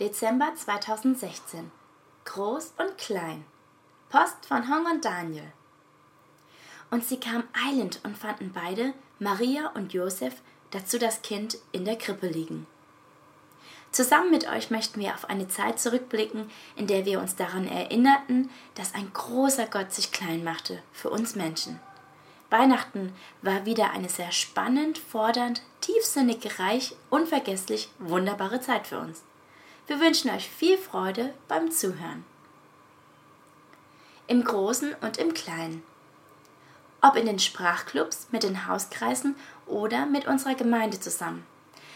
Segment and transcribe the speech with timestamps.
[0.00, 1.70] Dezember 2016.
[2.24, 3.44] Groß und klein.
[4.08, 5.52] Post von Hong und Daniel.
[6.90, 10.34] Und sie kamen eilend und fanden beide, Maria und Josef,
[10.72, 12.66] dazu das Kind in der Krippe liegen.
[13.92, 18.50] Zusammen mit euch möchten wir auf eine Zeit zurückblicken, in der wir uns daran erinnerten,
[18.74, 21.78] dass ein großer Gott sich klein machte für uns Menschen.
[22.50, 29.22] Weihnachten war wieder eine sehr spannend, fordernd, tiefsinnig, reich, unvergesslich, wunderbare Zeit für uns.
[29.86, 32.24] Wir wünschen euch viel Freude beim Zuhören.
[34.26, 35.82] Im Großen und im Kleinen.
[37.02, 41.44] Ob in den Sprachclubs, mit den Hauskreisen oder mit unserer Gemeinde zusammen.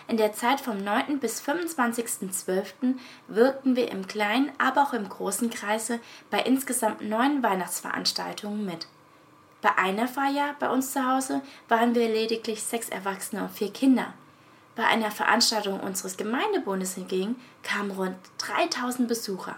[0.06, 1.18] In der Zeit vom 9.
[1.18, 2.96] bis 25.12.
[3.26, 5.98] wirkten wir im kleinen, aber auch im großen Kreise
[6.30, 8.86] bei insgesamt neun Weihnachtsveranstaltungen mit.
[9.62, 14.12] Bei einer Feier bei uns zu Hause waren wir lediglich sechs Erwachsene und vier Kinder.
[14.78, 17.34] Bei einer Veranstaltung unseres Gemeindebundes hingegen
[17.64, 19.56] kamen rund 3000 Besucher.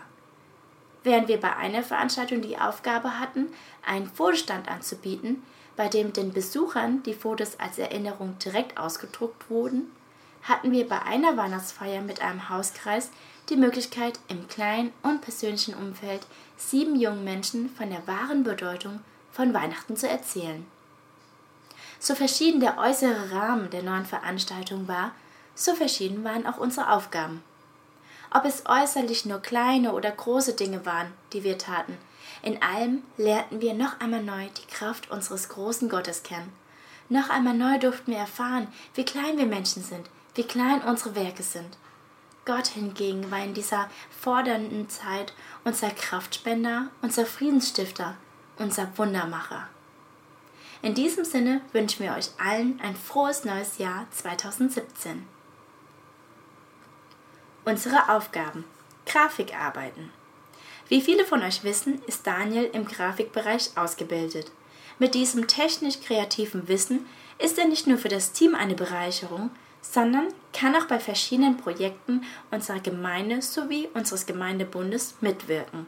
[1.05, 3.49] Während wir bei einer Veranstaltung die Aufgabe hatten,
[3.85, 5.43] einen Fotostand anzubieten,
[5.77, 9.91] bei dem den Besuchern die Fotos als Erinnerung direkt ausgedruckt wurden,
[10.45, 13.11] hatten wir bei einer Weihnachtsfeier mit einem Hauskreis
[13.51, 16.27] die Möglichkeit, im kleinen und persönlichen Umfeld
[16.57, 20.65] sieben jungen Menschen von der wahren Bedeutung von Weihnachten zu erzählen.
[22.03, 25.13] So verschieden der äußere Rahmen der neuen Veranstaltung war,
[25.55, 27.45] so verschieden waren auch unsere Aufgaben.
[28.31, 31.99] Ob es äußerlich nur kleine oder große Dinge waren, die wir taten,
[32.43, 36.51] in allem lernten wir noch einmal neu die Kraft unseres großen Gottes kennen.
[37.11, 41.43] Noch einmal neu durften wir erfahren, wie klein wir Menschen sind, wie klein unsere Werke
[41.43, 41.77] sind.
[42.47, 43.91] Gott hingegen war in dieser
[44.23, 45.35] fordernden Zeit
[45.65, 48.17] unser Kraftspender, unser Friedensstifter,
[48.57, 49.69] unser Wundermacher.
[50.83, 55.27] In diesem Sinne wünschen wir euch allen ein frohes neues Jahr 2017.
[57.65, 58.65] Unsere Aufgaben.
[59.07, 60.11] Grafikarbeiten.
[60.89, 64.51] Wie viele von euch wissen, ist Daniel im Grafikbereich ausgebildet.
[64.99, 67.07] Mit diesem technisch kreativen Wissen
[67.39, 69.51] ist er nicht nur für das Team eine Bereicherung,
[69.83, 75.87] sondern kann auch bei verschiedenen Projekten unserer Gemeinde sowie unseres Gemeindebundes mitwirken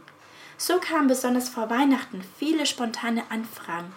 [0.63, 3.93] so kamen besonders vor Weihnachten viele spontane Anfragen.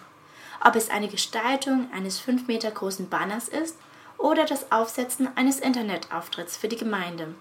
[0.64, 3.76] Ob es eine Gestaltung eines fünf Meter großen Banners ist
[4.18, 7.34] oder das Aufsetzen eines Internetauftritts für die Gemeinde.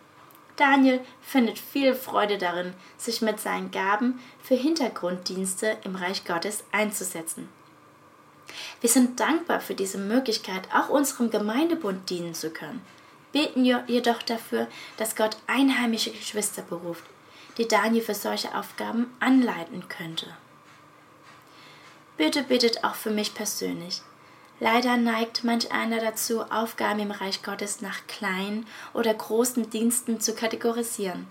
[0.56, 7.50] Daniel findet viel Freude darin, sich mit seinen Gaben für Hintergrunddienste im Reich Gottes einzusetzen.
[8.80, 12.82] Wir sind dankbar für diese Möglichkeit, auch unserem Gemeindebund dienen zu können.
[13.34, 17.03] Beten jedoch dafür, dass Gott einheimische Geschwister beruft,
[17.58, 20.28] die Daniel für solche Aufgaben anleiten könnte.
[22.18, 24.02] Bitte bittet auch für mich persönlich.
[24.59, 30.34] Leider neigt manch einer dazu, Aufgaben im Reich Gottes nach kleinen oder großen Diensten zu
[30.34, 31.28] kategorisieren.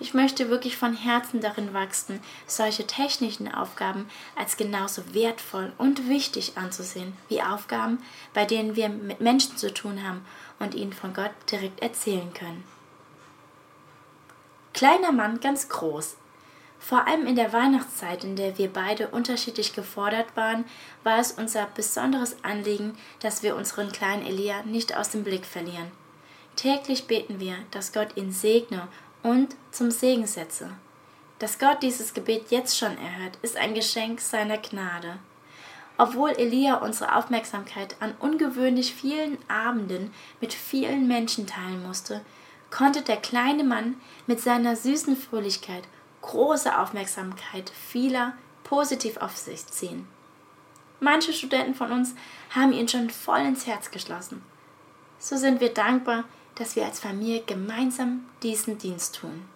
[0.00, 6.52] Ich möchte wirklich von Herzen darin wachsen, solche technischen Aufgaben als genauso wertvoll und wichtig
[6.56, 7.98] anzusehen wie Aufgaben,
[8.32, 10.24] bei denen wir mit Menschen zu tun haben
[10.60, 12.62] und ihnen von Gott direkt erzählen können.
[14.72, 16.16] Kleiner Mann ganz groß.
[16.78, 20.64] Vor allem in der Weihnachtszeit, in der wir beide unterschiedlich gefordert waren,
[21.04, 25.90] war es unser besonderes Anliegen, dass wir unseren kleinen Elia nicht aus dem Blick verlieren.
[26.56, 28.88] Täglich beten wir, dass Gott ihn segne
[29.22, 30.70] und zum Segen setze.
[31.38, 35.18] Dass Gott dieses Gebet jetzt schon erhört, ist ein Geschenk seiner Gnade.
[35.96, 42.22] Obwohl Elia unsere Aufmerksamkeit an ungewöhnlich vielen Abenden mit vielen Menschen teilen musste,
[42.70, 45.84] konnte der kleine Mann mit seiner süßen Fröhlichkeit
[46.28, 50.06] große Aufmerksamkeit vieler positiv auf sich ziehen.
[51.00, 52.14] Manche Studenten von uns
[52.50, 54.44] haben ihn schon voll ins Herz geschlossen.
[55.18, 56.24] So sind wir dankbar,
[56.54, 59.48] dass wir als Familie gemeinsam diesen Dienst tun.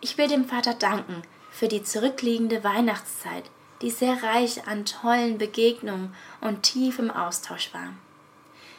[0.00, 3.50] Ich will dem Vater danken für die zurückliegende Weihnachtszeit,
[3.82, 7.92] die sehr reich an tollen Begegnungen und tiefem Austausch war.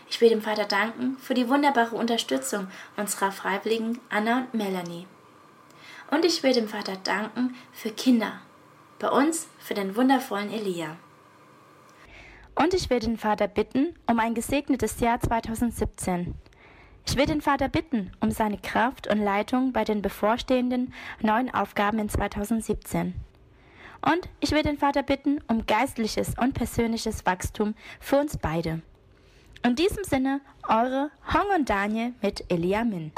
[0.10, 5.06] Ich will dem Vater danken für die wunderbare Unterstützung unserer Freiwilligen Anna und Melanie.
[6.10, 8.40] Und ich will dem Vater danken für Kinder,
[9.00, 10.98] bei uns für den wundervollen Elia.
[12.56, 16.34] Und ich will den Vater bitten um ein gesegnetes Jahr 2017.
[17.06, 22.00] Ich will den Vater bitten um seine Kraft und Leitung bei den bevorstehenden neuen Aufgaben
[22.00, 23.14] in 2017.
[24.02, 28.82] Und ich will den Vater bitten um geistliches und persönliches Wachstum für uns beide.
[29.64, 33.12] In diesem Sinne, eure Hong und Daniel mit Elia Min.